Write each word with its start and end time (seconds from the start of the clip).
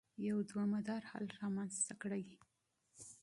يو 0.27 0.37
دوامدار 0.49 1.01
حل 1.11 1.25
رامنځته 1.41 1.93
کړي. 2.01 2.23